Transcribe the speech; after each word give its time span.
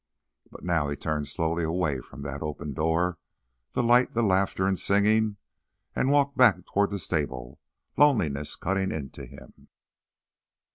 But 0.49 0.63
now 0.63 0.89
he 0.89 0.95
turned 0.95 1.27
slowly 1.27 1.63
away 1.63 1.99
from 2.01 2.23
that 2.23 2.41
open 2.41 2.73
door, 2.73 3.19
the 3.73 3.83
light, 3.83 4.15
the 4.15 4.23
laughter 4.23 4.65
and 4.67 4.79
singing, 4.79 5.37
and 5.95 6.09
walked 6.09 6.35
back 6.35 6.65
toward 6.65 6.89
the 6.89 6.97
stable, 6.97 7.59
loneliness 7.97 8.55
cutting 8.55 8.91
into 8.91 9.27
him. 9.27 9.67